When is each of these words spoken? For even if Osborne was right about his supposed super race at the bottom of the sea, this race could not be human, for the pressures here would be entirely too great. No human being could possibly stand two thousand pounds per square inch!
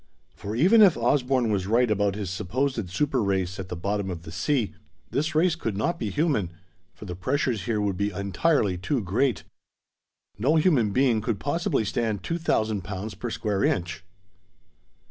For 0.35 0.55
even 0.55 0.81
if 0.81 0.97
Osborne 0.97 1.51
was 1.51 1.67
right 1.67 1.91
about 1.91 2.15
his 2.15 2.31
supposed 2.31 2.89
super 2.89 3.21
race 3.21 3.59
at 3.59 3.69
the 3.69 3.75
bottom 3.75 4.09
of 4.09 4.23
the 4.23 4.31
sea, 4.31 4.73
this 5.11 5.35
race 5.35 5.53
could 5.55 5.77
not 5.77 5.99
be 5.99 6.09
human, 6.09 6.51
for 6.95 7.05
the 7.05 7.15
pressures 7.15 7.65
here 7.65 7.79
would 7.79 7.97
be 7.97 8.09
entirely 8.11 8.79
too 8.79 9.03
great. 9.03 9.43
No 10.39 10.55
human 10.55 10.89
being 10.89 11.21
could 11.21 11.39
possibly 11.39 11.85
stand 11.85 12.23
two 12.23 12.39
thousand 12.39 12.81
pounds 12.83 13.13
per 13.13 13.29
square 13.29 13.63
inch! 13.63 14.03